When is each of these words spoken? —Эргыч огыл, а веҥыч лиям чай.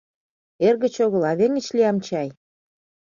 —Эргыч 0.67 0.95
огыл, 1.05 1.23
а 1.29 1.33
веҥыч 1.39 1.67
лиям 1.75 1.97
чай. 2.07 2.27